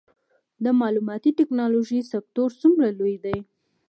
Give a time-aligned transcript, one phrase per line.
[0.63, 3.37] د معلوماتي ټیکنالوژۍ سکتور څومره لوی دی؟